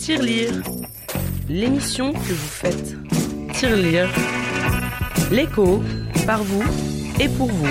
[0.00, 0.62] Tirelire,
[1.46, 2.96] l'émission que vous faites.
[3.52, 4.08] Tirelire,
[5.30, 5.82] l'écho,
[6.26, 6.64] par vous
[7.20, 7.68] et pour vous.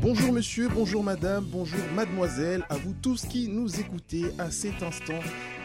[0.00, 5.20] Bonjour monsieur, bonjour madame, bonjour mademoiselle, à vous tous qui nous écoutez à cet instant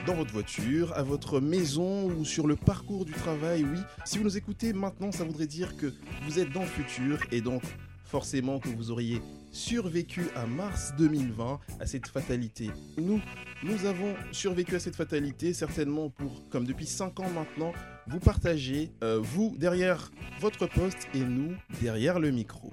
[0.05, 3.79] dans votre voiture, à votre maison ou sur le parcours du travail, oui.
[4.03, 5.93] Si vous nous écoutez maintenant, ça voudrait dire que
[6.27, 7.63] vous êtes dans le futur et donc
[8.03, 9.21] forcément que vous auriez
[9.51, 12.69] survécu à mars 2020, à cette fatalité.
[12.97, 13.21] Nous,
[13.63, 17.73] nous avons survécu à cette fatalité, certainement pour, comme depuis 5 ans maintenant,
[18.07, 22.71] vous partagez, euh, vous derrière votre poste et nous derrière le micro.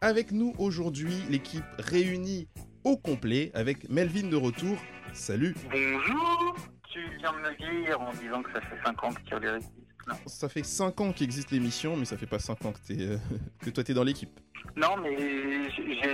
[0.00, 2.48] Avec nous aujourd'hui, l'équipe réunie
[2.84, 4.78] au complet avec Melvin de retour.
[5.12, 6.56] Salut Bonjour
[6.90, 9.79] Tu viens de me dire en disant que ça fait 5 ans que tu Non.
[10.26, 13.16] Ça fait 5 ans qu'existe l'émission, mais ça fait pas 5 ans que, es, euh,
[13.60, 14.30] que toi t'es dans l'équipe.
[14.76, 15.16] Non, mais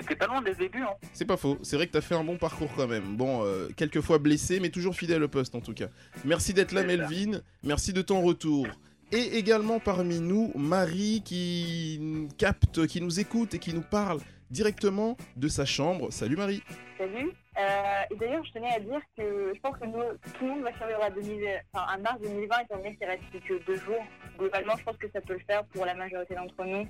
[0.07, 0.83] été pas loin des débuts.
[0.83, 0.95] Hein.
[1.13, 1.59] C'est pas faux.
[1.63, 3.17] C'est vrai que t'as fait un bon parcours quand même.
[3.17, 5.89] Bon, euh, quelques fois blessé, mais toujours fidèle au poste en tout cas.
[6.25, 7.41] Merci d'être là, Melvin.
[7.63, 8.67] Merci de ton retour.
[9.13, 15.17] Et également parmi nous, Marie qui capte, qui nous écoute et qui nous parle directement
[15.37, 16.13] de sa chambre.
[16.13, 16.63] Salut Marie.
[16.99, 17.33] Salut.
[17.59, 20.03] Euh, et d'ailleurs, je tenais à dire que je pense que nous,
[20.39, 23.23] tout le monde va survivre à, 2000, enfin, à mars 2020, étant donné qu'il reste
[23.31, 24.05] que deux jours.
[24.39, 26.87] Globalement, je pense que ça peut le faire pour la majorité d'entre nous.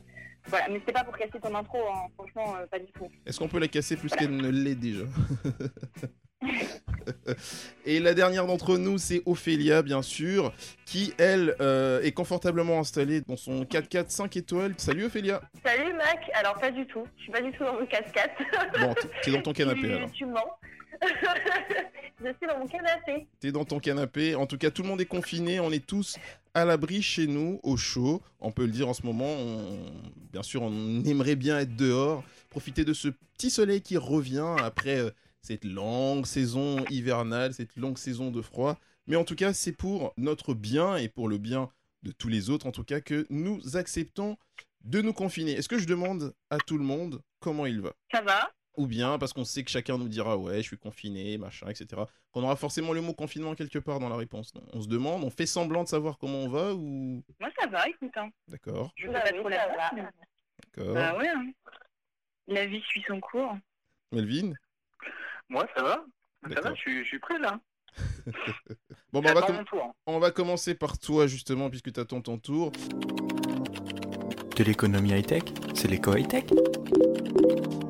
[0.48, 2.06] Voilà, mais c'est pas pour casser ton intro, hein.
[2.14, 3.08] franchement, euh, pas du tout.
[3.24, 5.04] Est-ce qu'on peut la casser plus qu'elle ne l'est déjà?
[7.84, 10.52] Et la dernière d'entre nous, c'est Ophélia, bien sûr,
[10.84, 14.74] qui, elle, euh, est confortablement installée dans son 4x4 5 étoiles.
[14.76, 17.04] Salut Ophélia Salut Mac Alors, pas du tout.
[17.16, 18.80] Je suis pas du tout dans mon 4x4.
[18.80, 20.10] Bon, t'es dans ton canapé alors.
[20.12, 20.40] Tu mens.
[22.24, 23.26] je suis dans mon canapé.
[23.40, 24.34] T'es dans ton canapé.
[24.34, 25.60] En tout cas, tout le monde est confiné.
[25.60, 26.16] On est tous
[26.54, 28.22] à l'abri chez nous, au chaud.
[28.40, 29.36] On peut le dire en ce moment.
[30.32, 34.98] Bien sûr, on aimerait bien être dehors, profiter de ce petit soleil qui revient après
[34.98, 35.10] euh,
[35.46, 38.78] cette longue saison hivernale, cette longue saison de froid.
[39.06, 41.70] Mais en tout cas, c'est pour notre bien et pour le bien
[42.02, 44.36] de tous les autres, en tout cas, que nous acceptons
[44.82, 45.52] de nous confiner.
[45.52, 47.92] Est-ce que je demande à tout le monde comment il va?
[48.10, 48.50] Ça va.
[48.76, 52.02] Ou bien parce qu'on sait que chacun nous dira ouais, je suis confiné, machin, etc.
[52.32, 54.52] Qu'on aura forcément le mot confinement quelque part dans la réponse.
[54.72, 57.22] On se demande, on fait semblant de savoir comment on va ou?
[57.40, 58.12] Moi ça va, écoute.
[58.16, 58.28] Hein.
[58.48, 58.92] D'accord.
[58.96, 60.94] Je pas trop la D'accord.
[60.94, 61.28] Bah ouais.
[61.28, 61.52] Hein.
[62.48, 63.56] La vie suit son cours.
[64.12, 64.52] Melvin?
[65.48, 66.04] Moi, ça va.
[66.54, 67.60] Ça va, je suis, prêt là.
[69.12, 69.32] bon, bah,
[70.06, 72.72] on, va commencer par toi justement, puisque tu attends ton tour.
[74.56, 75.42] De l'économie high-tech
[75.74, 76.44] C'est l'éco high-tech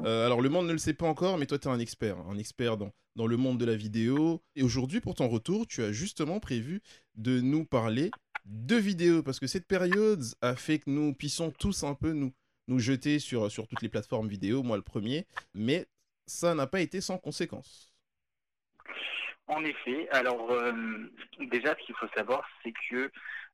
[0.04, 2.16] euh, alors le monde ne le sait pas encore, mais toi tu es un expert,
[2.28, 4.40] un expert dans, dans le monde de la vidéo.
[4.54, 6.80] Et aujourd'hui, pour ton retour, tu as justement prévu
[7.16, 8.12] de nous parler
[8.44, 12.32] de vidéos, parce que cette période a fait que nous puissions tous un peu nous,
[12.68, 15.88] nous jeter sur, sur toutes les plateformes vidéo, moi le premier, mais
[16.26, 17.92] ça n'a pas été sans conséquences.
[19.48, 20.72] En effet, alors euh,
[21.38, 23.10] déjà ce qu'il faut savoir, c'est que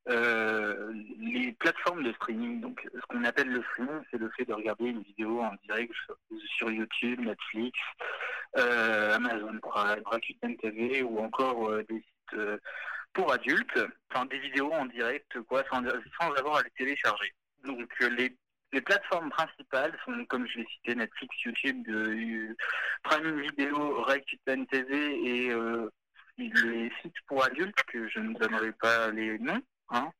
[0.09, 4.55] euh, les plateformes de streaming, donc ce qu'on appelle le streaming, c'est le fait de
[4.55, 5.93] regarder une vidéo en direct
[6.57, 7.79] sur, YouTube, Netflix,
[8.57, 12.41] euh, Amazon Prime, Rakuten TV ou encore des sites
[13.13, 13.79] pour adultes,
[14.11, 15.83] enfin des vidéos en direct quoi, sans,
[16.19, 17.35] sans avoir à les télécharger.
[17.65, 18.35] Donc les
[18.73, 22.57] les plateformes principales sont, comme je l'ai cité, Netflix, YouTube, de,
[23.03, 25.91] Prime Video, Rakuten TV et euh,
[26.39, 29.63] les sites pour adultes, que je ne donnerai pas les noms.
[29.91, 30.11] Hein.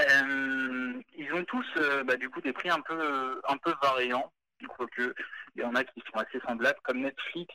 [0.00, 4.32] Euh, ils ont tous euh, bah, du coup des prix un peu un peu variants.
[4.96, 5.14] que
[5.54, 7.54] il y en a qui sont assez semblables, comme Netflix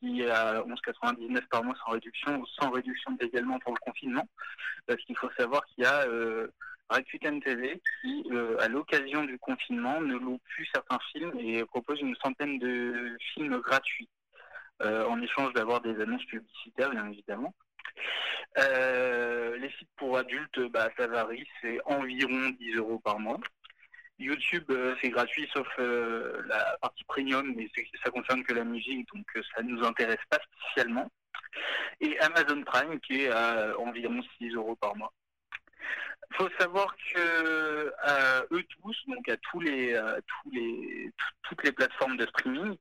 [0.00, 4.26] qui est à 11,99 par mois sans réduction, sans réduction également pour le confinement.
[4.86, 6.06] Parce qu'il faut savoir qu'il y a
[6.88, 12.00] Rakuten TV qui, euh, à l'occasion du confinement, ne loue plus certains films et propose
[12.00, 14.08] une centaine de films gratuits,
[14.82, 17.54] euh, en échange d'avoir des annonces publicitaires, bien évidemment.
[18.58, 23.38] Euh, les sites pour adultes, bah, ça varie, c'est environ 10 euros par mois.
[24.18, 24.64] YouTube,
[25.00, 27.70] c'est gratuit sauf la partie premium, mais
[28.02, 31.08] ça concerne que la musique, donc ça ne nous intéresse pas spécialement.
[32.00, 35.12] Et Amazon Prime, qui est à environ 6 euros par mois.
[36.30, 41.10] Il faut savoir que à eux tous, donc à tous les, tous les,
[41.48, 42.76] toutes les plateformes de streaming,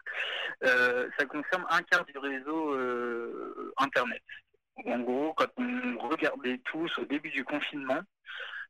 [0.63, 4.23] euh, ça concerne un quart du réseau euh, Internet.
[4.85, 8.01] En gros, quand on regardait tous au début du confinement,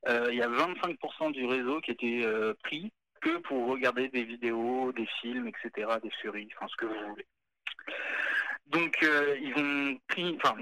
[0.08, 2.26] euh, il y a 25% du réseau qui était
[2.64, 2.92] pris
[3.22, 7.26] que pour regarder des vidéos, des films, etc., des séries, enfin ce que vous voulez.
[8.68, 10.56] Donc ils ont pris, enfin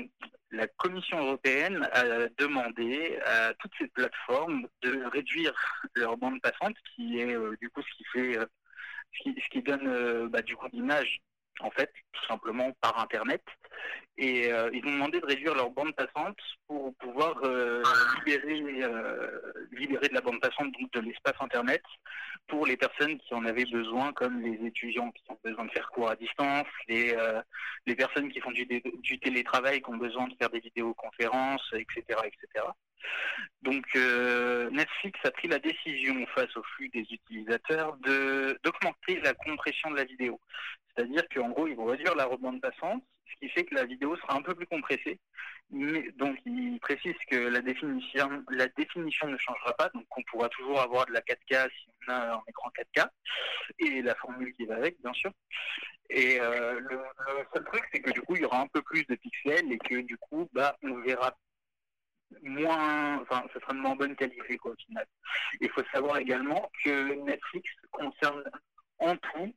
[0.55, 5.53] la Commission européenne a demandé à toutes ces plateformes de réduire
[5.95, 8.45] leur bande passante, qui est euh, du coup ce qui fait, euh,
[9.11, 11.21] ce, qui, donne euh, bah, du l'image
[11.61, 13.43] en fait, tout simplement par Internet.
[14.17, 16.37] Et euh, ils ont demandé de réduire leur bande passante
[16.67, 17.83] pour pouvoir euh,
[18.17, 19.41] libérer, euh,
[19.73, 21.83] libérer de la bande passante, donc de l'espace Internet,
[22.47, 25.89] pour les personnes qui en avaient besoin, comme les étudiants qui ont besoin de faire
[25.89, 27.15] cours à distance, les,
[27.85, 32.19] les personnes qui font du, du télétravail, qui ont besoin de faire des vidéoconférences, etc.
[32.23, 32.65] etc.
[33.63, 33.83] Donc
[34.71, 40.05] Netflix a pris la décision face au flux des utilisateurs d'augmenter la compression de la
[40.05, 40.39] vidéo.
[40.95, 44.15] C'est-à-dire qu'en gros, ils vont réduire la rebande passante, ce qui fait que la vidéo
[44.17, 45.19] sera un peu plus compressée.
[45.71, 50.47] Mais, donc, ils précisent que la définition, la définition ne changera pas, donc on pourra
[50.49, 53.09] toujours avoir de la 4K si on a un écran 4K,
[53.79, 55.31] et la formule qui va avec, bien sûr.
[56.09, 57.01] Et euh, le,
[57.53, 59.77] seul truc, c'est que du coup, il y aura un peu plus de pixels et
[59.79, 61.35] que du coup, bah, on verra
[62.41, 65.05] moins, enfin, ce sera de moins bonne qualité, quoi, au final.
[65.61, 68.43] Il faut savoir également que Netflix concerne
[68.99, 69.53] en tout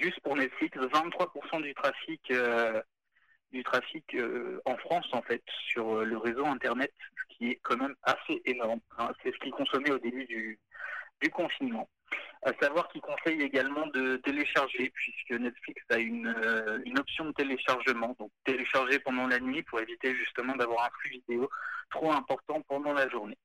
[0.00, 2.80] juste pour Netflix, 23% du trafic, euh,
[4.14, 7.94] euh, en France, en fait, sur euh, le réseau Internet, ce qui est quand même
[8.02, 8.80] assez énorme.
[8.98, 9.10] Hein.
[9.22, 10.58] C'est ce qu'ils consommaient au début du,
[11.32, 11.88] confinement.
[12.42, 16.28] À savoir qu'ils conseillent également de télécharger, puisque Netflix a une
[16.96, 21.50] option de téléchargement, donc télécharger pendant la nuit pour éviter justement d'avoir un flux vidéo
[21.90, 23.36] trop important pendant la journée.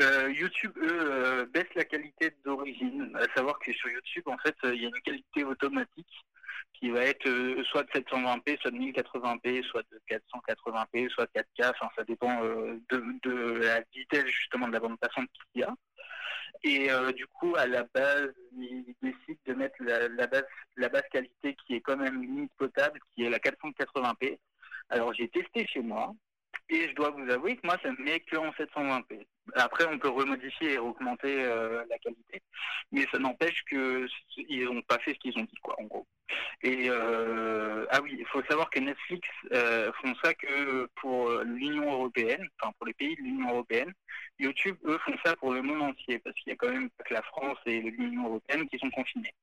[0.00, 3.10] Euh, YouTube, eux, euh, baisse la qualité d'origine.
[3.16, 6.24] À savoir que sur YouTube, en fait, euh, il y a une qualité automatique
[6.74, 7.28] qui va être
[7.64, 11.70] soit de 720p, soit de 1080p, soit de 480p, soit de 4K.
[11.70, 15.74] Enfin, ça dépend de, la vitesse justement de la bande passante qu'il y a.
[16.62, 20.44] Et du coup, à la base, ils décident de mettre la, base,
[20.76, 24.38] la base qualité qui est quand même limite potable, qui est la 480p.
[24.90, 26.14] Alors, j'ai testé chez moi.
[26.68, 29.26] Et je dois vous avouer que moi, ça me met que en 720p.
[29.54, 32.42] Après, on peut remodifier et augmenter euh, la qualité,
[32.92, 36.06] mais ça n'empêche qu'ils n'ont pas fait ce qu'ils ont dit, quoi, en gros.
[36.62, 41.90] Et euh, ah oui, il faut savoir que Netflix euh, font ça que pour l'Union
[41.90, 43.92] européenne, enfin pour les pays de l'Union européenne.
[44.38, 47.14] YouTube, eux, font ça pour le monde entier, parce qu'il y a quand même que
[47.14, 49.34] la France et l'Union européenne qui sont confinés.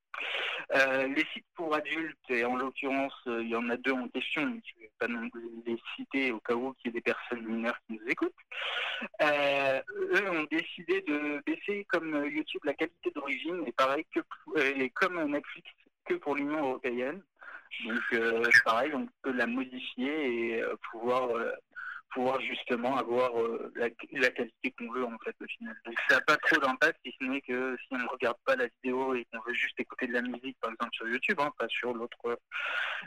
[0.73, 4.47] les sites pour adultes, et en l'occurrence, il y en a deux en question, je
[4.47, 5.07] ne vais pas
[5.65, 8.33] les citer au cas où il y ait des personnes mineures qui nous écoutent
[9.95, 14.19] eux ont décidé de baisser comme YouTube la qualité d'origine et pareil que
[14.59, 15.69] et comme Netflix
[16.05, 17.21] que pour l'Union européenne.
[17.83, 21.51] Donc euh, pareil, on peut la modifier et euh, pouvoir euh,
[22.15, 25.75] pouvoir justement avoir euh, la, qualité qu'on veut en fait au final.
[25.85, 28.55] Donc ça n'a pas trop d'impact si ce n'est que si on ne regarde pas
[28.55, 31.51] la vidéo et qu'on veut juste écouter de la musique par exemple sur YouTube, hein,
[31.59, 31.93] pas sur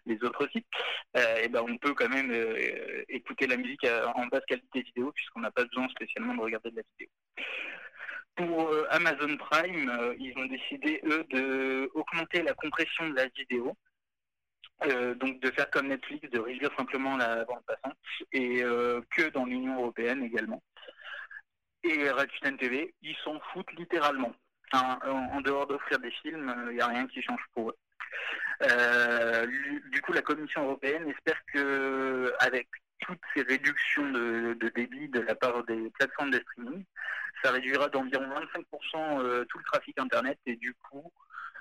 [0.04, 0.66] les autres sites,
[1.16, 5.10] euh, et ben on peut quand même euh, écouter la musique en basse qualité vidéo
[5.12, 7.08] puisqu'on n'a pas besoin spécialement de regarder de la vidéo.
[8.36, 13.74] Pour Amazon Prime, ils ont décidé eux de augmenter la compression de la vidéo
[14.86, 17.96] euh, donc de faire comme Netflix, de réduire simplement la bande passante,
[18.32, 20.62] et euh, que dans l'Union européenne également.
[21.82, 24.32] Et Rakuten TV, ils s'en foutent littéralement.
[24.72, 27.76] en, dehors d'offrir des films, il n'y a rien qui change pour eux.
[28.62, 29.46] Euh,
[29.90, 32.68] du coup, la Commission européenne espère que, avec
[33.00, 36.84] toutes ces réductions de, de, débit de la part des plateformes de streaming,
[37.42, 38.28] ça réduira d'environ
[38.82, 41.12] 25% tout le trafic Internet et du coup,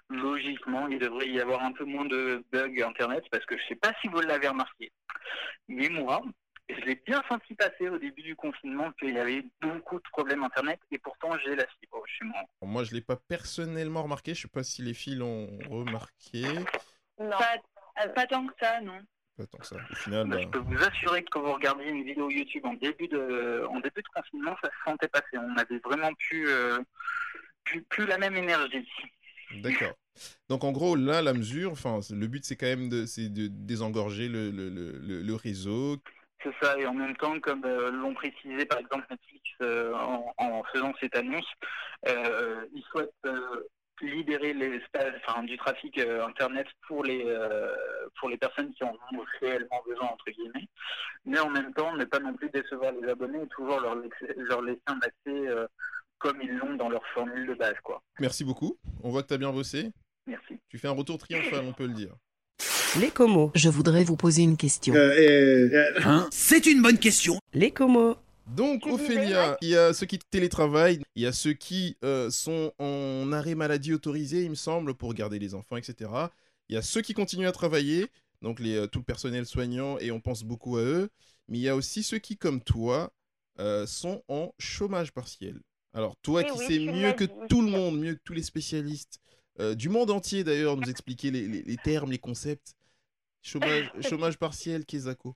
[0.10, 3.68] logiquement, il devrait y avoir un peu moins de bugs Internet, parce que je ne
[3.68, 4.92] sais pas si vous l'avez remarqué,
[5.68, 6.22] mais moi,
[6.70, 10.44] je l'ai bien senti passer au début du confinement qu'il y avait beaucoup de problèmes
[10.44, 12.42] Internet, et pourtant j'ai la fibre chez moi.
[12.62, 15.48] Moi, je ne l'ai pas personnellement remarqué, je ne sais pas si les filles l'ont
[15.70, 16.44] remarqué.
[17.20, 17.38] Non,
[18.14, 19.00] pas, tant que ça, non.
[19.38, 19.78] Pas tant que ça.
[19.92, 22.74] Au final, bah, Je peux vous assurer que quand vous regardiez une vidéo YouTube en
[22.74, 25.38] début de, en début de confinement, ça se sentait passer.
[25.38, 26.80] On avait vraiment plus, euh,
[27.64, 28.88] plus, plus la même énergie.
[29.56, 29.94] D'accord.
[30.50, 31.74] Donc en gros, là, la mesure,
[32.10, 35.98] le but c'est quand même de, de désengorger le, le, le, réseau.
[36.44, 39.94] C'est ça, et en même temps, comme euh, l'ont précisé par exemple Netflix euh,
[40.38, 41.48] en, faisant cette annonce,
[42.08, 43.12] euh, ils souhaitent
[44.02, 44.80] libérer les,
[45.28, 47.26] enfin, du trafic Internet pour les,
[48.20, 50.68] pour les personnes qui en ont réellement besoin, entre guillemets,
[51.26, 54.82] mais en même temps, ne pas non plus décevoir les abonnés et toujours leur laisser
[54.86, 55.68] un accès
[56.20, 57.76] comme ils l'ont dans leur formule de base.
[57.84, 58.02] Quoi.
[58.20, 58.78] Merci beaucoup.
[59.04, 59.92] On voit que tu as bien bossé.
[60.26, 60.60] Merci.
[60.70, 62.14] Tu fais un retour triomphal, on peut le dire.
[63.00, 63.52] Les comos.
[63.54, 64.94] Je voudrais vous poser une question.
[64.96, 67.40] Euh, euh, hein C'est une bonne question.
[67.54, 68.16] Les comos.
[68.48, 72.72] Donc, Ophélia, il y a ceux qui télétravaillent, il y a ceux qui euh, sont
[72.80, 76.10] en arrêt maladie autorisé, il me semble, pour garder les enfants, etc.
[76.70, 78.08] Il y a ceux qui continuent à travailler,
[78.42, 81.10] donc les, tout le personnel soignant, et on pense beaucoup à eux.
[81.50, 83.12] Mais il y a aussi ceux qui, comme toi,
[83.86, 85.60] sont en chômage partiel.
[85.98, 89.20] Alors, toi qui oui, sais mieux que tout le monde, mieux que tous les spécialistes,
[89.60, 92.76] euh, du monde entier d'ailleurs nous expliquer les, les- les termes, les concepts.
[93.42, 95.34] Chômage, chômage partiel, Kezako.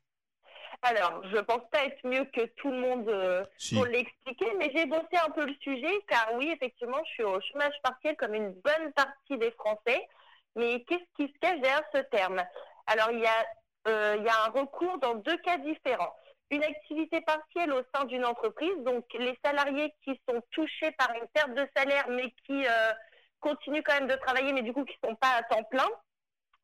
[0.83, 3.73] Alors, je pense pas être mieux que tout le monde euh, Si.
[3.73, 7.41] pour l'expliquer, mais j'ai bossé un peu le sujet, car oui, effectivement, je suis au
[7.41, 10.07] chômage partiel comme une bonne partie des Français.
[10.55, 12.43] Mais qu'est-ce qui se cache derrière ce terme?
[12.85, 13.45] Alors, il y, a,
[13.87, 16.13] euh, il y a un recours dans deux cas différents.
[16.51, 21.27] Une activité partielle au sein d'une entreprise, donc les salariés qui sont touchés par une
[21.33, 22.91] perte de salaire, mais qui euh,
[23.39, 25.87] continuent quand même de travailler, mais du coup qui ne sont pas à temps plein,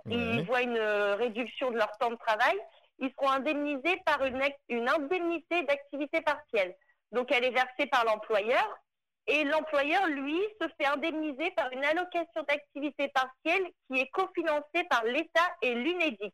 [0.10, 0.44] ils Ouais.
[0.44, 2.58] voient une euh, réduction de leur temps de travail,
[3.00, 6.76] ils seront indemnisés par une indemnité d'activité partielle.
[7.14, 8.78] Donc elle est versée par l'employeur
[9.28, 15.04] et l'employeur, lui, se fait indemniser par une allocation d'activité partielle qui est cofinancée par
[15.04, 16.34] l'État et l'UNEDIC.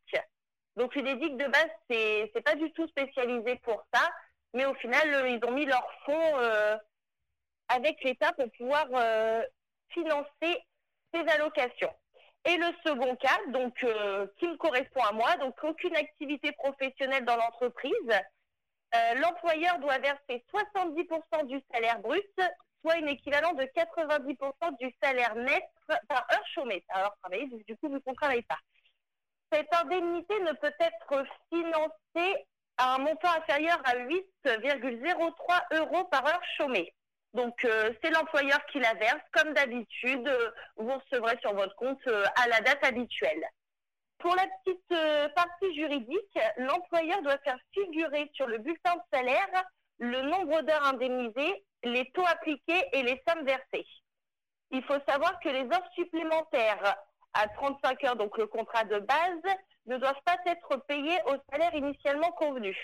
[0.76, 4.10] Donc l'UNEDIC de base, c'est c'est pas du tout spécialisé pour ça,
[4.54, 6.78] mais au final, euh, ils ont mis leurs fonds euh,
[7.68, 9.42] avec l'État pour pouvoir euh,
[9.90, 10.64] financer
[11.14, 11.94] ces allocations.
[12.46, 13.74] Et le second cas, donc
[14.38, 17.94] qui me correspond à moi, donc aucune activité professionnelle dans l'entreprise,
[19.16, 22.26] l'employeur doit verser 70% du salaire brut,
[22.82, 25.64] soit une équivalent de 90% du salaire net
[26.10, 28.60] par heure chômée, par heure travaillée, du coup qu'on ne travaille pas.
[29.54, 32.46] Cette indemnité ne peut être financée
[32.78, 36.92] à un montant inférieur à 8,03 euros par heure chômée.
[37.36, 39.22] Donc, euh, c'est l'employeur qui la verse.
[39.32, 43.48] Comme d'habitude, euh, vous recevrez sur votre compte euh, à la date habituelle.
[44.18, 49.66] Pour la petite partie juridique, l'employeur doit faire figurer sur le bulletin de salaire
[50.00, 53.86] le nombre d'heures indemnisées, les taux appliqués et les sommes versées.
[54.72, 56.96] Il faut savoir que les heures supplémentaires
[57.34, 61.74] à 35 heures, donc le contrat de base, ne doivent pas être payées au salaire
[61.74, 62.76] initialement convenu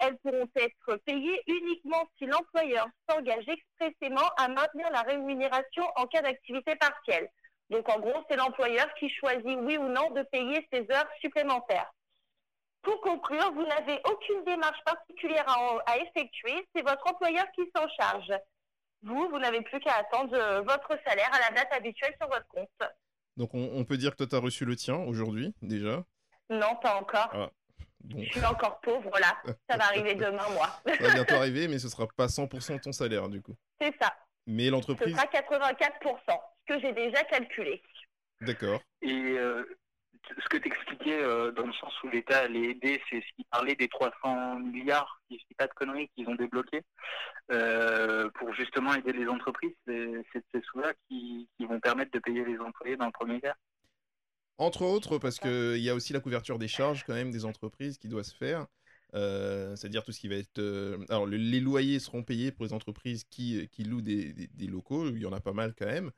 [0.00, 6.22] elles pourront être payées uniquement si l'employeur s'engage expressément à maintenir la rémunération en cas
[6.22, 7.28] d'activité partielle.
[7.68, 11.92] Donc en gros, c'est l'employeur qui choisit oui ou non de payer ces heures supplémentaires.
[12.82, 17.86] Pour conclure, vous n'avez aucune démarche particulière à, à effectuer, c'est votre employeur qui s'en
[17.90, 18.32] charge.
[19.02, 22.48] Vous, vous n'avez plus qu'à attendre euh, votre salaire à la date habituelle sur votre
[22.48, 22.90] compte.
[23.40, 26.04] Donc on, on peut dire que toi, tu as reçu le tien aujourd'hui, déjà.
[26.50, 27.30] Non, pas encore.
[27.32, 27.50] Ah.
[28.04, 29.34] Bon, Je suis encore pauvre, là.
[29.68, 30.68] Ça va arriver demain, moi.
[30.86, 33.56] ça va bientôt arriver, mais ce sera pas 100% ton salaire, du coup.
[33.80, 34.14] C'est ça.
[34.46, 36.18] Mais Ce l'entreprise, sera 84%,
[36.68, 37.82] ce que j'ai déjà calculé.
[38.42, 38.80] d'accord.
[39.00, 39.64] Et euh,
[40.28, 41.22] ce que tu expliquais
[41.56, 45.38] dans le sens où l'État allait aider, c'est ce qui parlait des 300 milliards, si
[45.38, 46.82] je dis pas de conneries, qu'ils ont débloqués
[47.50, 49.74] euh, pour justement aider les entreprises.
[49.86, 53.54] C'est ces sous-là qui, vont permettre de payer les employés dans le premier cas.
[54.58, 57.96] Entre autres, parce qu'il y a aussi la couverture des charges quand même des entreprises
[57.98, 58.66] qui doit se faire.
[59.14, 60.58] Euh, C'est-à-dire tout ce qui va être...
[60.58, 65.08] euh, Alors, le- les loyers seront payés pour les entreprises qui, louent des locaux.
[65.08, 66.10] Il y en a pas mal quand même.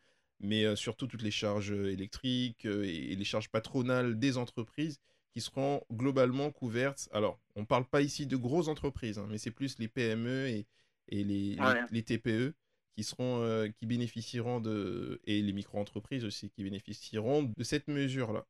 [0.42, 5.00] Mais euh, surtout toutes les charges euh, électriques euh, et, les charges patronales des entreprises
[5.32, 7.08] qui seront globalement couvertes.
[7.12, 10.48] Alors, on ne parle pas ici de grosses entreprises, hein, mais c'est plus les PME
[10.48, 10.66] et,
[11.08, 11.74] et les, Ouais.
[11.90, 12.54] les, les TPE
[12.94, 18.44] qui seront euh, qui bénéficieront de et les micro-entreprises aussi qui bénéficieront de cette mesure-là.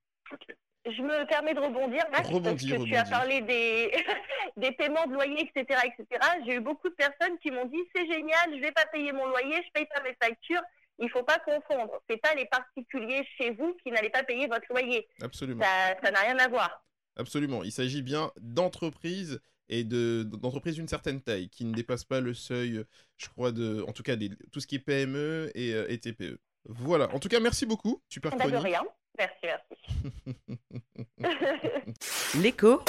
[0.84, 3.92] Je me permets de rebondir, Max, parce que tu as parlé des,
[4.56, 5.80] des paiements de loyer, etc.
[5.84, 6.20] etc.
[6.44, 9.26] J'ai eu beaucoup de personnes qui m'ont dit c'est génial, je vais pas payer mon
[9.26, 10.62] loyer, je paye pas mes factures.
[11.02, 12.00] Il faut pas confondre.
[12.08, 15.08] C'est pas les particuliers chez vous qui n'allez pas payer votre loyer.
[15.20, 15.62] Absolument.
[15.62, 16.84] Ça ça n'a rien à voir.
[17.16, 17.62] Absolument.
[17.64, 22.34] Il s'agit bien d'entreprises et de d'entreprises d'une certaine taille qui ne dépassent pas le
[22.34, 22.84] seuil,
[23.18, 25.98] je crois, de en tout cas des, tout ce qui est PME et, euh, et
[25.98, 26.38] TPE.
[26.66, 27.12] Voilà.
[27.14, 28.00] En tout cas, merci beaucoup.
[28.08, 28.64] Super Bah, de chronique.
[28.66, 28.82] rien.
[29.18, 30.78] Merci, merci.
[32.40, 32.82] L'écho,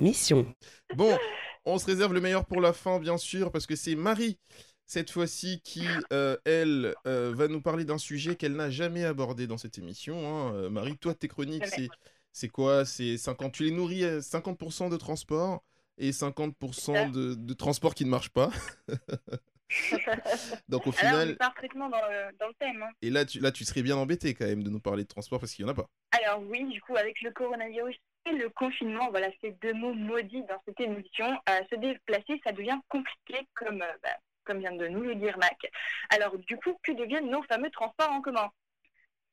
[0.00, 0.52] mission.
[0.94, 1.16] Bon,
[1.64, 4.38] on se réserve le meilleur pour la fin, bien sûr, parce que c'est Marie,
[4.88, 9.46] cette fois-ci, qui, euh, elle, euh, va nous parler d'un sujet qu'elle n'a jamais abordé
[9.46, 10.16] dans cette émission.
[10.48, 10.54] hein.
[10.54, 11.88] Euh, Marie, toi, tes chroniques, c'est,
[12.32, 12.84] c'est quoi?
[12.84, 13.52] C'est 50...
[13.52, 15.62] Tu les nourris à 50% de transport
[15.98, 18.50] et 50% de, de transport qui ne marche pas?
[20.68, 22.82] Donc au Alors, on final, est parfaitement dans le, dans le thème.
[22.82, 22.90] hein.
[23.02, 25.38] et là tu, là, tu serais bien embêté quand même de nous parler de transport
[25.40, 25.88] parce qu'il n'y en a pas.
[26.12, 30.42] Alors oui, du coup, avec le coronavirus et le confinement, voilà, ces deux mots maudits
[30.48, 31.26] dans cette émission,
[31.70, 34.16] se déplacer, ça devient compliqué, comme, bah,
[34.48, 35.60] comme vient de nous le dire Mac.
[36.10, 38.50] Alors du coup, que deviennent nos fameux transports en commun?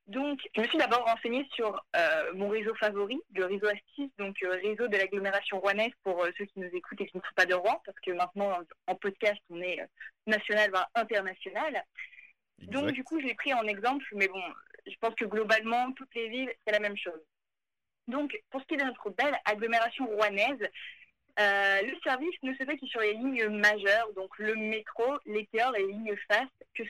[0.08, 4.36] Donc, je me suis d'abord renseignée sur euh, mon réseau favori, le réseau Astis, donc
[4.44, 7.36] euh, réseau de l'agglomération rouennaise pour euh, ceux qui nous écoutent et qui ne sont
[7.36, 9.80] pas de Rouen, parce que maintenant, en, en podcast, on est
[10.28, 11.84] national, voire international.
[12.60, 14.44] Donc, du coup, je l'ai pris en exemple, mais bon,
[14.86, 17.22] je pense que globalement, toutes les villes, c'est la même chose.
[18.08, 20.70] Donc, pour ce qui est de notre belle agglomération rouennaise,
[21.38, 25.46] euh, le service ne se fait que sur les lignes majeures, donc le métro, les
[25.48, 26.84] TER et les lignes fast, que,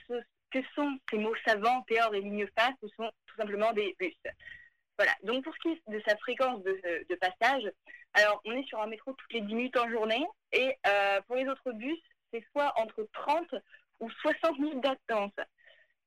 [0.75, 4.16] sont ces mots savants, théor et ligne face Ce sont tout simplement des bus.
[4.98, 7.70] Voilà, donc pour ce qui est de sa fréquence de, passage,
[8.14, 11.36] alors on est sur un métro toutes les 10 minutes en journée, et euh, pour
[11.36, 12.00] les autres bus,
[12.32, 13.56] c'est soit entre 30
[14.00, 15.38] ou 60 minutes d'attente.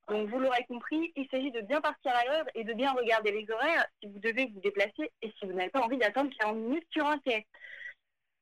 [0.08, 3.30] Donc vous l'aurez compris, il s'agit de bien partir à l'heure et de bien regarder
[3.30, 6.56] les horaires si vous devez vous déplacer et si vous n'avez pas envie d'attendre 40
[6.56, 7.46] minutes sur un quai.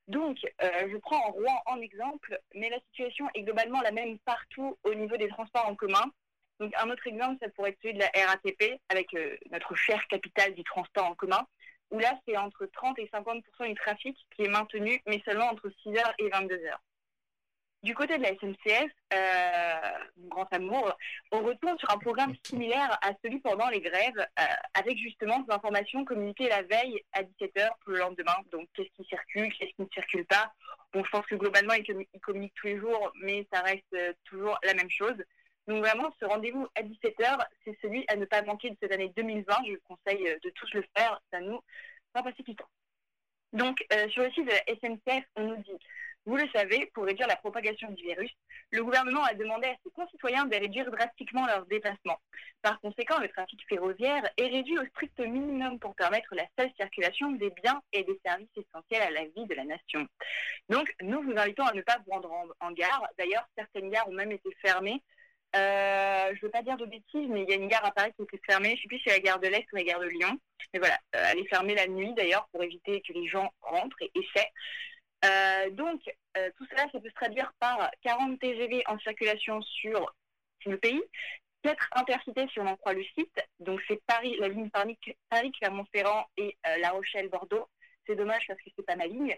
[0.08, 4.78] Donc, euh, je prends Rouen en exemple, mais la situation est globalement la même partout
[4.84, 6.04] au niveau des transports en commun.
[6.60, 10.06] Donc, un autre exemple, ça pourrait être celui de la RATP, avec euh, notre chère
[10.08, 11.46] capitale du transport en commun,
[11.90, 15.68] où là, c'est entre 30 et 50% du trafic qui est maintenu, mais seulement entre
[15.68, 16.76] 6h et 22h.
[17.86, 20.98] Du côté de la SNCF, euh, mon grand amour,
[21.30, 24.42] on retourne sur un programme similaire à celui pendant les grèves, euh,
[24.74, 28.34] avec justement des informations communiquées la veille à 17h pour le lendemain.
[28.50, 30.52] Donc, qu'est-ce qui circule, qu'est-ce qui ne circule pas.
[30.92, 34.58] Bon, je pense que globalement, ils, communiquent tous les jours, mais ça reste euh, toujours
[34.64, 35.14] la même chose.
[35.68, 39.12] Donc, vraiment, ce rendez-vous à 17h, c'est celui à ne pas manquer de cette année
[39.16, 39.54] 2020.
[39.64, 41.22] Je conseille de tous le faire.
[41.32, 41.60] Ça nous
[42.16, 42.68] va passer du temps.
[43.52, 43.78] Donc,
[44.10, 45.78] sur le site de la SNCF, on nous dit
[46.26, 48.30] vous le savez, pour réduire la propagation du virus,
[48.72, 52.18] le gouvernement a demandé à ses concitoyens de réduire drastiquement leurs déplacements.
[52.62, 57.30] Par conséquent, le trafic ferroviaire est réduit au strict minimum pour permettre la seule circulation
[57.32, 60.06] des biens et des services essentiels à la vie de la nation.
[60.68, 63.06] Donc, nous vous invitons à ne pas vous rendre en, gare.
[63.18, 65.00] D'ailleurs, certaines gares ont même été fermées.
[65.54, 67.92] Euh, je ne veux pas dire de bêtises, mais il y a une gare à
[67.92, 68.70] Paris qui été fermée.
[68.70, 70.38] Je ne sais plus si c'est la gare de l'Est ou la gare de Lyon.
[70.74, 73.96] Mais voilà, euh, elle est fermée la nuit d'ailleurs pour éviter que les gens rentrent
[74.00, 74.50] et essaient.
[75.24, 76.00] Euh, donc,
[76.36, 80.14] euh, tout cela, ça peut se traduire par 40 TGV en circulation sur
[80.66, 81.02] le pays,
[81.62, 83.40] 4 intercités si on en croit le site.
[83.60, 87.68] Donc, c'est Paris, la ligne Paris, Clermont-Ferrand et euh, La Rochelle-Bordeaux.
[88.06, 89.36] C'est dommage parce que c'est pas ma ligne.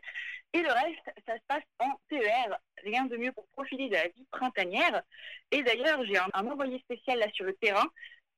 [0.53, 2.59] Et le reste, ça se passe en TER.
[2.85, 5.03] Rien de mieux pour profiter de la vie printanière.
[5.51, 7.87] Et d'ailleurs, j'ai un, envoyé spécial là sur le terrain.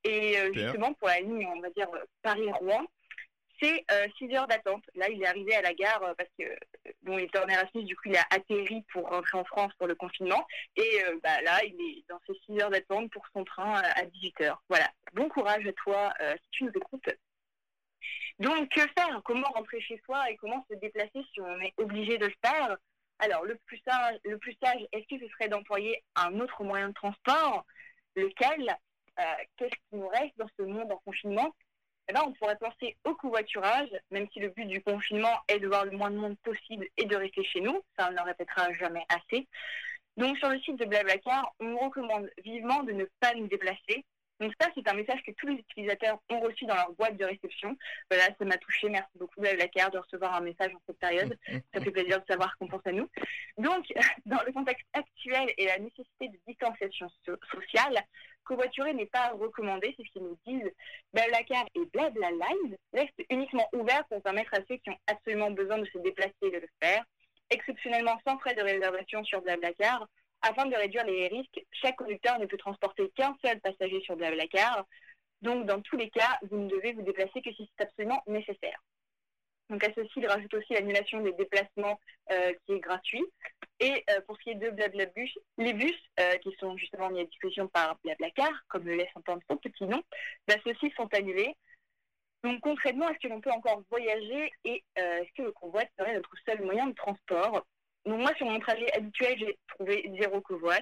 [0.05, 1.89] Et justement, pour la ligne, on va dire
[2.23, 2.87] Paris-Rouen,
[3.61, 3.85] c'est
[4.19, 4.83] 6 heures d'attente.
[4.95, 6.45] Là, il est arrivé à la gare parce que
[7.03, 9.87] bon, il était en Erasmus, du coup, il a atterri pour rentrer en France pour
[9.87, 10.47] le confinement.
[10.77, 13.89] Et euh, bah, là, il est dans ses 6 heures d'attente pour son train euh,
[13.97, 14.63] à 18 heures.
[14.69, 14.89] Voilà.
[15.15, 17.11] Bon courage à toi euh, si tu nous écoutes.
[18.39, 19.21] Donc, que faire?
[19.25, 22.77] Comment rentrer chez soi et comment se déplacer si on est obligé de le faire?
[23.19, 26.89] Alors, le plus sage, le plus sage est-ce que ce serait d'employer un autre moyen
[26.89, 27.67] de transport
[28.17, 28.77] Lequel
[29.59, 31.55] Qu'est-ce qui nous reste dans ce monde en confinement?
[32.11, 35.69] Eh ben, on pourrait penser au covoiturage, même si le but du confinement est de
[35.69, 37.81] voir le moins de monde possible et de rester chez nous.
[37.97, 39.47] Ça, on ne le répétera jamais assez.
[40.17, 44.05] Donc, sur le site de Blablacar, on recommande vivement de ne pas nous déplacer.
[44.41, 47.25] Donc ça, c'est un message que tous les utilisateurs ont reçu dans leur boîte de
[47.27, 47.77] réception.
[48.11, 48.89] Voilà, ça m'a touché.
[48.89, 51.37] Merci beaucoup Blablacar de recevoir un message en cette période.
[51.75, 53.09] Ça fait plaisir de savoir qu'on pense à nous.
[53.59, 53.85] Donc,
[54.27, 57.09] dans le contexte actuel et la nécessité de distanciation
[57.53, 58.03] sociale,
[58.45, 60.73] covoiturer n'est pas recommandé, c'est ce qu'ils nous disent.
[61.13, 65.79] Blablacar et Blabla Live restent uniquement ouverts pour permettre à ceux qui ont absolument besoin
[65.79, 67.05] de se déplacer de le faire,
[67.51, 70.09] exceptionnellement sans frais de réservation sur Blablacar.
[70.43, 74.87] Afin de réduire les risques, chaque conducteur ne peut transporter qu'un seul passager sur Blablacar.
[75.43, 78.83] Donc, dans tous les cas, vous ne devez vous déplacer que si c'est absolument nécessaire.
[79.69, 82.01] Donc, à ceci, il rajoute aussi l'annulation des déplacements
[82.33, 83.25] euh, qui est gratuit.
[83.79, 87.21] Et euh, pour ce qui est de Blablabus, les bus euh, qui sont justement mis
[87.21, 90.03] à disposition par Blablacar, comme le laisse entendre son petit nom,
[90.49, 91.55] bah, ceux-ci sont annulés.
[92.43, 96.35] Donc concrètement, est-ce que l'on peut encore voyager et est-ce que le convoi serait notre
[96.47, 97.67] seul moyen de transport?
[98.07, 100.77] Donc moi, sur mon trajet habituel, j'ai trouvé zéro convoi.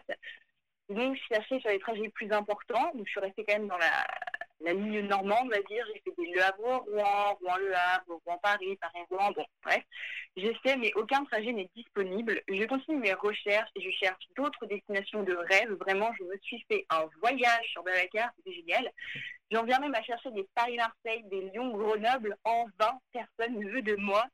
[0.88, 2.92] Donc je cherché sur les trajets plus importants.
[2.94, 5.85] Donc je suis restée quand même dans la, ligne normande, on va dire.
[5.88, 9.83] J'ai fait des Le Havre, Rouen, Rouen-Le Havre, Rouen-Paris, Paris-Rouen, bon, bref.
[10.62, 12.40] Fait, mais aucun trajet n'est disponible.
[12.48, 15.72] Je continue mes recherches et je cherche d'autres destinations de rêve.
[15.74, 18.90] Vraiment, je me suis fait un voyage sur Blablacar, c'était génial.
[19.50, 22.37] J'en viens même à chercher des Paris-Marseille, des Lyon-Grenoble.
[22.44, 24.24] En 20 personne ne veut de moi.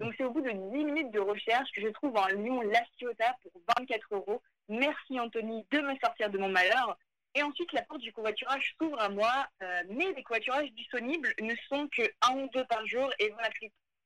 [0.00, 3.36] Donc c'est au bout de 10 minutes de recherche que je trouve un Lyon-La Ciotat
[3.42, 4.42] pour 24 euros.
[4.70, 6.96] Merci Anthony de me sortir de mon malheur.
[7.34, 11.54] Et ensuite, la porte du covoiturage s'ouvre à moi, euh, mais les covoiturages disponibles ne
[11.68, 13.50] sont que un ou deux par jour et vont la,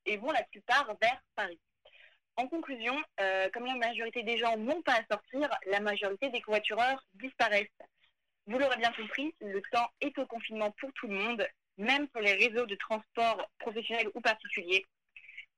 [0.07, 1.61] et vont la plupart vers Paris.
[2.37, 6.41] En conclusion, euh, comme la majorité des gens n'ont pas à sortir, la majorité des
[6.41, 7.69] covoitureurs disparaissent.
[8.49, 11.47] Vous l'aurez bien compris, le temps est au confinement pour tout le monde,
[11.79, 14.85] même pour les réseaux de transport professionnels ou particuliers.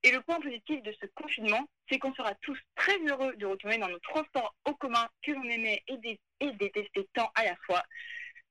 [0.06, 3.78] Et le point positif de ce confinement, c'est qu'on sera tous très heureux de retourner
[3.78, 7.82] dans nos transports au commun que l'on aimait et, et détestait tant à la fois.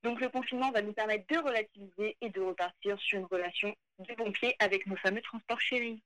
[0.04, 4.16] Donc le confinement va nous permettre de relativiser et de repartir sur une relation de
[4.16, 6.04] bon pied avec nos fameux transports chéris.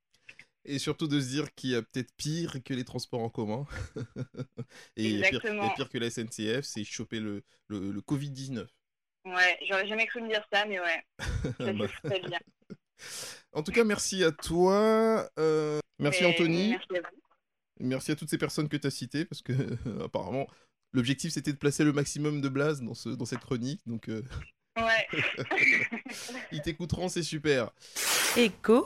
[0.65, 3.65] Et surtout de se dire qu'il y a peut-être pire que les transports en commun.
[4.97, 5.41] et il y, a pire,
[5.75, 8.67] pire, que la SNCF, c'est choper le, le, le Covid-19.
[9.25, 11.03] Ouais, j'aurais jamais cru me dire ça, mais ouais.
[11.57, 11.87] Ça bah.
[12.03, 12.39] très bien.
[13.53, 15.29] En tout cas, merci à toi.
[15.39, 16.69] Euh, merci Anthony.
[16.69, 17.17] Merci à vous.
[17.81, 19.53] Merci à toutes ces personnes que tu as citées, parce que
[20.03, 20.47] apparemment,
[20.91, 23.81] l'objectif c'était de placer le maximum de blase dans, ce, dans cette chronique.
[23.85, 24.21] Donc, euh,
[24.77, 25.21] Ouais.
[26.51, 27.71] Ils t'écouteront, c'est super.
[28.37, 28.85] Écho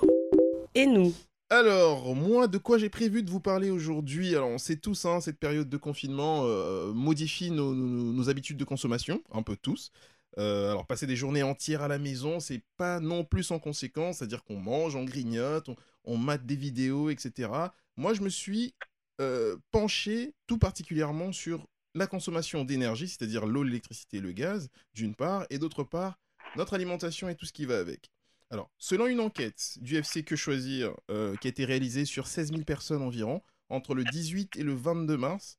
[0.73, 1.13] et nous.
[1.49, 4.36] Alors, moi, de quoi j'ai prévu de vous parler aujourd'hui?
[4.36, 9.21] Alors, on sait tous, hein, cette période de confinement euh, modifie nos, habitudes de consommation,
[9.32, 9.91] un peu tous.
[10.38, 14.17] Euh, alors, passer des journées entières à la maison, c'est pas non plus sans conséquence,
[14.17, 15.69] c'est-à-dire qu'on mange, on grignote,
[16.06, 17.52] on, mate des vidéos, etc.
[17.98, 18.74] Moi, je me suis
[19.22, 25.46] euh, penché tout particulièrement sur la consommation d'énergie, c'est-à-dire l'eau, l'électricité, le gaz, d'une part,
[25.52, 26.17] et d'autre part,
[26.56, 28.10] notre alimentation et tout ce qui va avec.
[28.50, 32.50] Alors, selon une enquête du FC Que Choisir, euh, qui a été réalisée sur 16
[32.50, 35.58] 000 personnes environ, entre le 18 et le 22 mars,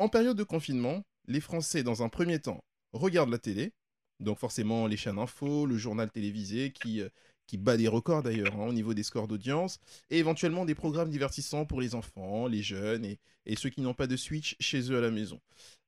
[0.00, 3.72] en période de confinement, les Français, dans un premier temps, regardent la télé,
[4.20, 7.08] donc forcément les chaînes info, le journal télévisé qui, euh,
[7.46, 9.78] qui bat des records d'ailleurs hein, au niveau des scores d'audience,
[10.10, 13.18] et éventuellement des programmes divertissants pour les enfants, les jeunes et,
[13.56, 15.40] ceux qui n'ont pas de Switch chez eux à la maison.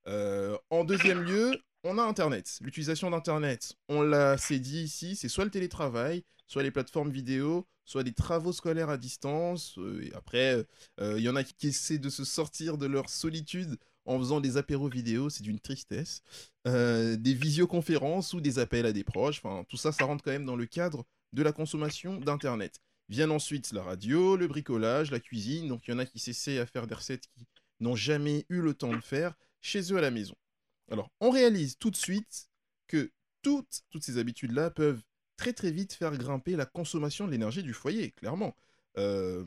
[0.07, 2.59] Euh, en deuxième lieu, on a Internet.
[2.61, 7.67] L'utilisation d'Internet, on l'a c'est dit ici, c'est soit le télétravail, soit les plateformes vidéo,
[7.85, 9.79] soit des travaux scolaires à distance.
[9.79, 10.67] Euh, et après,
[11.01, 14.57] il y en a qui essaient de se sortir de leur solitude en faisant des
[14.57, 16.23] apéros vidéo, c'est d'une tristesse.
[16.65, 20.47] des visioconférences ou des appels à des proches, enfin tout ça, ça rentre quand même
[20.47, 22.81] dans le cadre de la consommation d'Internet.
[23.09, 25.69] Viennent ensuite la radio, le bricolage, la cuisine.
[25.69, 27.47] Donc il y en a qui s'essaient à faire des recettes qui
[27.81, 30.35] n'ont jamais eu le temps de faire chez eux à la maison.
[30.91, 32.49] Alors on réalise tout de suite
[32.87, 33.11] que
[33.43, 35.03] toutes, toutes ces habitudes-là peuvent
[35.37, 38.57] très très vite faire grimper la consommation de l'énergie du foyer, clairement.
[38.97, 39.45] Euh,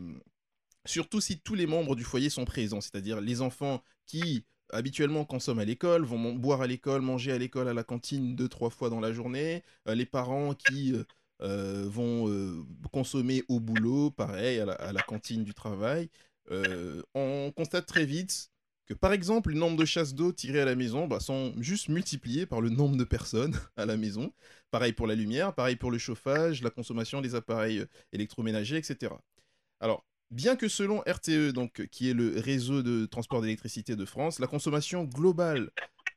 [0.87, 5.59] surtout si tous les membres du foyer sont présents, c'est-à-dire les enfants qui habituellement consomment
[5.59, 8.89] à l'école, vont boire à l'école, manger à l'école, à la cantine deux, trois fois
[8.89, 11.03] dans la journée, euh, les parents qui euh,
[11.41, 16.09] euh, vont consommer au boulot, pareil, à la, cantine du travail.
[17.13, 18.51] On constate très vite
[18.85, 21.89] que, par exemple, le nombre de chasses d'eau tirées à la maison bah, sont juste
[21.89, 24.33] multipliés par le nombre de personnes à la maison.
[24.71, 29.13] Pareil pour la lumière, pareil pour le chauffage, la consommation des appareils électroménagers, etc.
[29.79, 34.39] Alors, bien que selon RTE, donc, qui est le réseau de transport d'électricité de France,
[34.39, 35.71] la consommation globale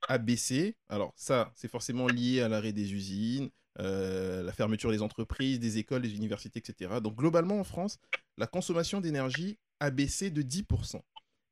[0.08, 0.76] a baissé.
[0.88, 5.78] Alors ça, c'est forcément lié à l'arrêt des usines, euh, la fermeture des entreprises, des
[5.78, 7.00] écoles, des universités, etc.
[7.02, 7.98] Donc globalement en France,
[8.36, 11.00] la consommation d'énergie a baissé de 10%.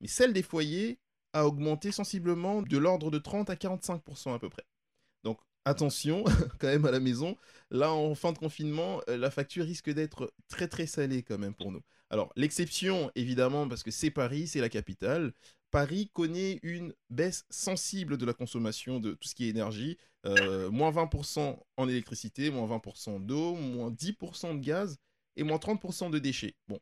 [0.01, 0.99] Mais celle des foyers
[1.33, 4.65] a augmenté sensiblement de l'ordre de 30 à 45% à peu près.
[5.25, 6.25] Donc attention
[6.59, 7.37] quand même à la maison.
[7.71, 11.55] Là en fin de confinement, euh, la facture risque d'être très très salée quand même
[11.55, 11.83] pour nous.
[12.11, 15.33] Alors l'exception évidemment parce que c'est Paris, c'est la capitale.
[15.71, 19.99] Paris connaît une baisse sensible de la consommation de tout ce qui est énergie.
[20.27, 24.99] Euh, moins 20% en électricité, moins 20% d'eau, moins 10% de gaz
[25.37, 26.57] et moins 30% de déchets.
[26.67, 26.81] Bon,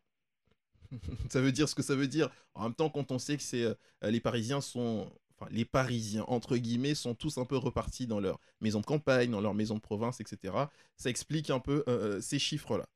[1.31, 2.31] ça veut dire ce que ça veut dire.
[2.55, 6.57] En même temps, quand on sait que euh, les Parisiens sont, enfin les Parisiens entre
[6.57, 9.81] guillemets sont tous un peu repartis dans leur maison de campagne, dans leur maison de
[9.81, 10.55] province, etc.
[10.97, 12.87] Ça explique un peu euh, ces chiffres-là.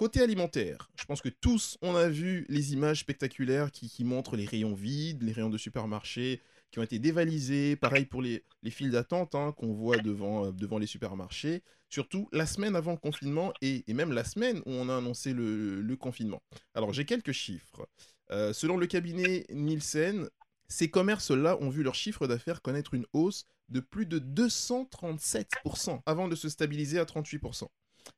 [0.00, 4.46] Côté alimentaire, je pense que tous on a vu les images spectaculaires qui, montrent les
[4.46, 7.76] rayons vides, les rayons de supermarché qui ont été dévalisés.
[7.76, 11.62] Pareil pour les, les files d'attente hein, qu'on voit devant, euh, devant les supermarchés.
[11.90, 15.94] Surtout la semaine avant le confinement et, même la semaine où on a annoncé le,
[15.96, 16.40] confinement.
[16.74, 17.86] Alors j'ai quelques chiffres.
[18.30, 20.30] Euh, selon le cabinet Nielsen,
[20.66, 26.26] ces commerces-là ont vu leur chiffre d'affaires connaître une hausse de plus de 237% avant
[26.26, 27.66] de se stabiliser à 38%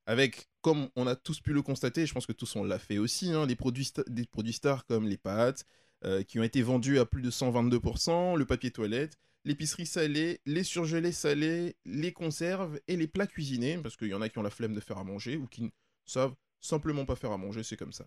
[0.06, 2.98] avec, comme on a tous pu le constater, je pense que tous on l'a fait
[2.98, 5.64] aussi, hein, les produits des produits stars comme les pâtes,
[6.04, 10.64] euh, qui ont été vendus à plus de 122%, le papier toilette, l'épicerie salée, les
[10.64, 14.42] surgelés salés, les conserves et les plats cuisinés, parce qu'il y en a qui ont
[14.42, 15.70] la flemme de faire à manger ou qui ne
[16.04, 18.06] savent simplement pas faire à manger, c'est comme ça.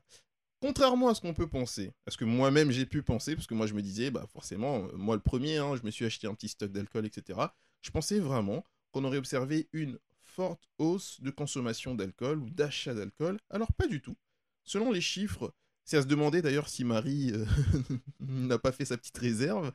[0.62, 3.54] Contrairement à ce qu'on peut penser, à ce que moi-même j'ai pu penser, parce que
[3.54, 6.28] moi je me disais, bah forcément, euh, moi le premier, hein, je me suis acheté
[6.28, 7.39] un petit stock d'alcool, etc.
[7.82, 10.00] Je pensais vraiment qu'on aurait observé une
[10.36, 13.39] forte hausse de consommation d'alcool ou d'achat d'alcool.
[13.50, 14.17] Alors pas du tout.
[14.63, 15.54] Selon les chiffres,
[15.86, 17.45] c'est à se demander d'ailleurs si Marie euh,
[18.19, 19.71] n'a pas fait sa petite réserve,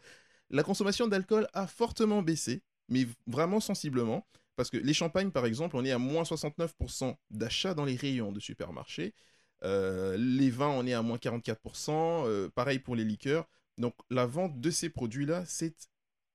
[0.51, 5.77] la consommation d'alcool a fortement baissé, mais vraiment sensiblement, parce que les champagnes par exemple,
[5.77, 9.14] on est à moins 69% d'achat dans les rayons de supermarché.
[9.62, 13.49] Euh, les vins, on est à moins 44%, euh, pareil pour les liqueurs.
[13.79, 15.75] Donc la vente de ces produits-là s'est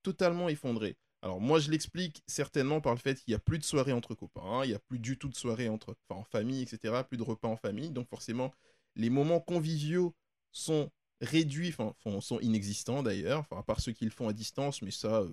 [0.02, 0.96] totalement effondrée.
[1.22, 4.14] Alors moi je l'explique certainement par le fait qu'il n'y a plus de soirées entre
[4.14, 7.22] copains, il n'y a plus du tout de soirées entre, en famille, etc., plus de
[7.22, 8.52] repas en famille, donc forcément
[8.96, 10.14] les moments conviviaux
[10.52, 14.90] sont réduits, enfin, sont inexistants d'ailleurs, à part ceux qui le font à distance, mais
[14.90, 15.32] ça, euh,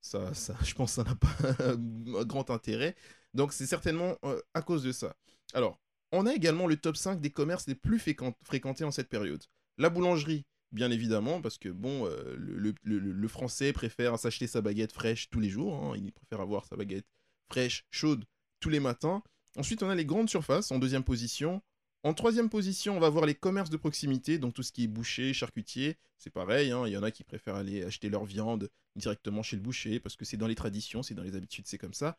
[0.00, 0.30] ça,
[0.64, 1.76] je pense que ça n'a pas
[2.24, 2.94] grand intérêt.
[3.34, 5.14] Donc c'est certainement euh, à cause de ça.
[5.54, 5.78] Alors,
[6.12, 9.42] on a également le top 5 des commerces les plus fréquentés en cette période.
[9.78, 12.36] La boulangerie, bien évidemment, parce que bon, euh,
[12.82, 15.94] le, français préfère s'acheter sa baguette fraîche tous les jours, hein.
[15.96, 17.06] il préfère avoir sa baguette
[17.48, 18.24] fraîche, chaude,
[18.60, 19.22] tous les matins.
[19.56, 21.62] Ensuite, on a les grandes surfaces en deuxième position.
[22.02, 24.88] En troisième position, on va voir les commerces de proximité, donc tout ce qui est
[24.88, 25.96] boucher, charcutier.
[26.18, 26.86] C'est pareil, hein.
[26.86, 30.16] il y en a qui préfèrent aller acheter leur viande directement chez le boucher parce
[30.16, 32.18] que c'est dans les traditions, c'est dans les habitudes, c'est comme ça.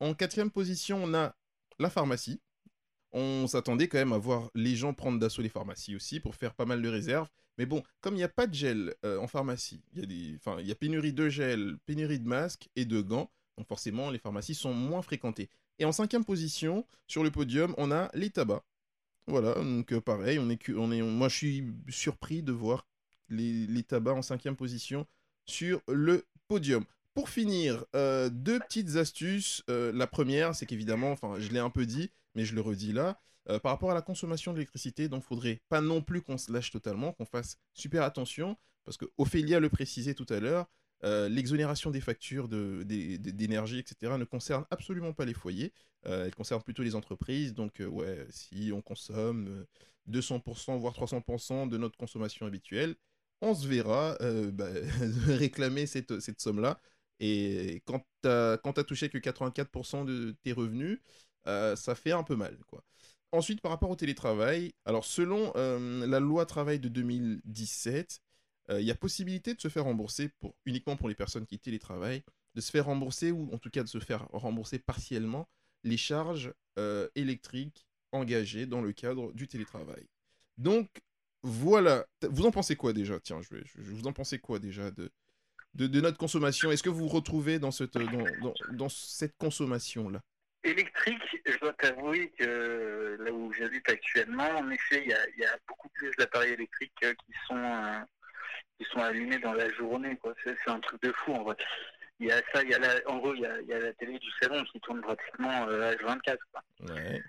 [0.00, 1.34] En quatrième position, on a
[1.78, 2.40] la pharmacie.
[3.12, 6.54] On s'attendait quand même à voir les gens prendre d'assaut les pharmacies aussi pour faire
[6.54, 7.28] pas mal de réserves.
[7.58, 10.06] Mais bon, comme il n'y a pas de gel euh, en pharmacie, il y, a
[10.06, 13.30] des, a pénurie de gel, pénurie de masques et de gants.
[13.58, 15.50] Donc forcément, les pharmacies sont moins fréquentées.
[15.78, 18.64] Et en cinquième position, sur le podium, on a les tabacs.
[19.26, 22.86] Voilà, donc euh, pareil, on est, on est, moi je suis surpris de voir
[23.28, 25.06] les, tabacs en cinquième position
[25.44, 26.84] sur le podium.
[27.14, 29.62] Pour finir, euh, deux petites astuces.
[29.68, 33.20] La première, c'est qu'évidemment, enfin, je l'ai un peu dit, mais je le redis là,
[33.48, 36.70] euh, par rapport à la consommation d'électricité, donc faudrait pas non plus qu'on se lâche
[36.70, 40.66] totalement, qu'on fasse super attention, parce que Ophélia le précisait tout à l'heure,
[41.04, 45.72] l'exonération des factures d'énergie, etc., ne concerne absolument pas les foyers,
[46.04, 47.54] elle concerne plutôt les entreprises.
[47.54, 49.66] Donc, ouais, si on consomme
[50.08, 52.94] 200%, voire 300% de notre consommation habituelle,
[53.40, 54.16] on se verra
[54.52, 54.68] bah,
[55.26, 56.80] réclamer cette, cette somme-là.
[57.18, 61.00] Et quand tu as touché que 84% de tes revenus,
[61.46, 62.56] euh, ça fait un peu mal.
[63.32, 68.20] Ensuite, par rapport au télétravail, alors selon euh, la loi travail de 2017,
[68.70, 71.58] euh, il y a possibilité de se faire rembourser, pour, uniquement pour les personnes qui
[71.58, 72.22] télétravaillent,
[72.54, 75.48] de se faire rembourser, ou en tout cas de se faire rembourser partiellement,
[75.84, 76.52] les charges
[77.14, 80.06] électriques engagées dans le cadre du télétravail.
[80.58, 80.88] Donc,
[81.42, 82.06] voilà.
[82.30, 83.18] Vous en pensez quoi déjà?
[83.20, 85.10] Tiens, je, vais, vous en pensez quoi déjà de,
[85.74, 86.70] notre consommation?
[86.70, 87.98] Est-ce que vous vous retrouvez dans cette,
[88.72, 90.22] dans, cette consommation-là?
[90.64, 95.88] Électrique, je dois t'avouer que là où j'habite actuellement, en effet, il y a, beaucoup
[95.88, 97.98] plus d'appareils électriques euh, qui sont, euh,
[98.78, 100.16] qui sont allumés dans la journée.
[100.44, 101.56] C'est, un truc de fou en vrai.
[102.20, 103.72] Il y a ça, il y a la, en gros, il y a, il y
[103.72, 106.38] a la télé du salon qui tourne pratiquement euh, H24.
[106.88, 107.22] Ouais.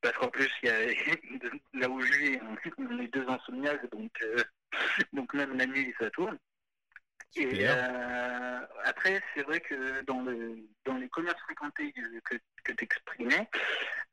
[0.00, 0.86] Parce qu'en plus, y a,
[1.74, 2.40] là où je vis,
[2.78, 4.10] on est deux insomniaques, donc,
[5.12, 6.36] donc même la nuit, ça tourne.
[7.36, 12.84] Et euh, après, c'est vrai que dans, le, dans les commerces fréquentés que, que tu
[12.84, 13.48] exprimais,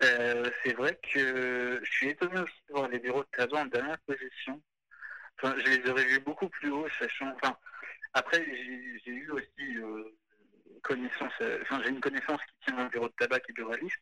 [0.04, 3.66] euh, c'est vrai que je suis étonné aussi de voir les bureaux de tabac en
[3.66, 4.62] dernière position.
[5.38, 7.34] Enfin, je les aurais vus beaucoup plus haut, sachant.
[7.36, 7.58] Enfin,
[8.14, 10.16] après, j'ai eu aussi euh,
[10.84, 11.34] connaissance.
[11.64, 14.02] Enfin, j'ai une connaissance qui tient un bureau de tabac qui est buraliste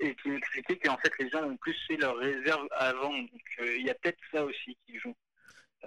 [0.00, 3.12] et qui m'expliquait qu'en fait, les gens ont plus fait leurs réserves avant.
[3.16, 5.14] Donc, il y a peut-être ça aussi qui joue.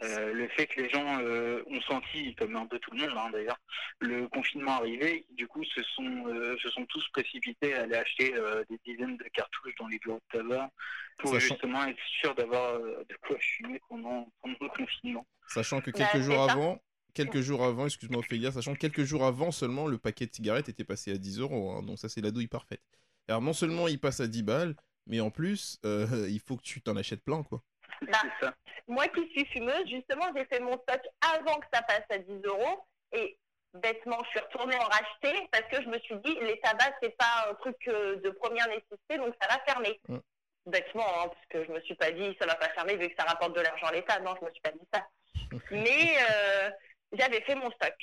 [0.01, 3.15] Euh, le fait que les gens euh, ont senti, comme un peu tout le monde
[3.15, 3.60] hein, d'ailleurs,
[3.99, 8.34] le confinement arrivé, du coup se sont, euh, se sont tous précipités à aller acheter
[8.69, 10.71] des dizaines de cartouches dans les bureaux de tabac
[11.19, 15.27] pour justement être sûr d'avoir de quoi fumer pendant, pendant, le confinement.
[15.47, 16.82] Sachant que quelques bah, jours avant,
[17.13, 20.69] quelques jours avant, excuse-moi Ophélia, sachant que quelques jours avant seulement le paquet de cigarettes
[20.69, 22.82] était passé à 10 euros, hein, donc ça c'est la douille parfaite.
[23.27, 24.75] Alors non seulement il passe à 10 balles,
[25.06, 27.63] mais en plus il faut que tu t'en achètes plein quoi.
[28.11, 28.53] Bah,
[28.87, 32.41] moi qui suis fumeuse, justement, j'ai fait mon stock avant que ça passe à 10
[32.45, 32.85] euros.
[33.13, 33.37] Et
[33.73, 37.17] bêtement, je suis retournée en racheter parce que je me suis dit, les tabacs, c'est
[37.17, 39.99] pas un truc euh, de première nécessité, donc ça va fermer.
[40.07, 40.17] Mm.
[40.65, 43.15] Bêtement, hein, parce que je me suis pas dit, ça va pas fermer vu que
[43.17, 44.19] ça rapporte de l'argent à l'État.
[44.19, 45.07] Non, je me suis pas dit ça.
[45.71, 46.69] Mais euh,
[47.11, 47.95] j'avais fait mon stock.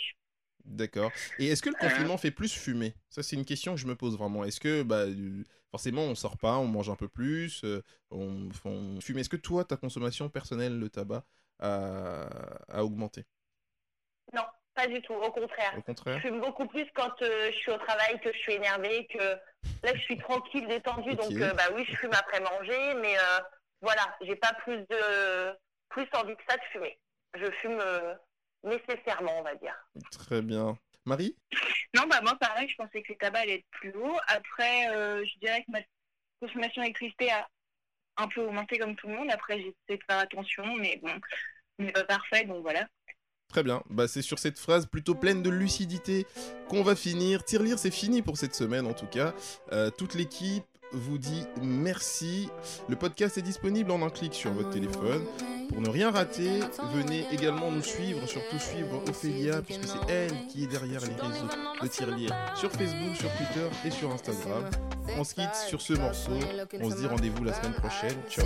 [0.64, 1.10] D'accord.
[1.38, 2.94] Et est-ce que le confinement fait plus fumer?
[3.08, 4.44] Ça, c'est une question que je me pose vraiment.
[4.44, 5.06] Est-ce que, bah,
[5.70, 8.50] forcément, on sort pas, on mange un peu plus, euh, on,
[9.00, 9.18] fume.
[9.18, 11.24] Est-ce que toi, ta consommation personnelle de tabac
[11.61, 13.24] a, augmenté?
[14.33, 15.14] Non, pas du tout.
[15.14, 15.74] Au contraire.
[15.76, 16.16] Au contraire?
[16.16, 19.18] Je fume beaucoup plus quand euh, je suis au travail, que je suis énervée, que
[19.83, 21.14] là, je suis tranquille, détendue.
[21.14, 23.14] Donc, euh, bah oui, je fume après manger, mais
[23.83, 25.56] voilà, j'ai pas plus de
[25.88, 26.98] plus envie que ça de fumer.
[27.35, 27.83] Je fume
[28.64, 29.74] nécessairement, on va dire.
[30.11, 30.76] Très bien.
[31.06, 31.36] Marie?
[31.96, 34.16] Non, bah moi pareil, je pensais que le tabac allait être plus haut.
[34.26, 35.80] Après, euh, je dirais que ma
[36.40, 37.48] consommation d'électricité a
[38.16, 39.30] un peu augmenté comme tout le monde.
[39.30, 41.12] Après, j'ai essayé de faire attention, mais bon,
[41.78, 42.86] n'est pas parfait, donc voilà.
[43.48, 46.24] Très bien, bah, c'est sur cette phrase plutôt pleine de lucidité
[46.68, 47.44] qu'on va finir.
[47.44, 49.34] Tirelire, c'est fini pour cette semaine en tout cas.
[49.72, 52.48] Euh, toute l'équipe vous dit merci.
[52.88, 55.22] Le podcast est disponible en un clic sur votre téléphone.
[55.68, 56.61] Pour ne rien rater,
[56.94, 61.46] venez également nous suivre, surtout suivre Ophélia, puisque c'est elle qui est derrière les réseaux
[61.83, 64.64] de Tirelire sur Facebook, sur Twitter et sur Instagram.
[65.18, 66.33] On se quitte sur ce morceau.
[66.81, 68.16] On se dit rendez-vous la semaine prochaine.
[68.29, 68.44] Ciao.